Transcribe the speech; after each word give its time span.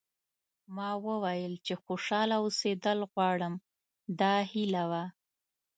ما 0.75 0.89
وویل 1.07 1.53
چې 1.65 1.73
خوشاله 1.83 2.35
اوسېدل 2.43 2.99
غواړم 3.11 3.53
دا 4.19 4.33
هیله 4.51 4.83
وه. 4.91 5.03